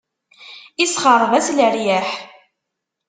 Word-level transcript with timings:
Isexṛeb-as 0.83 1.47
leryaḥ. 1.57 2.09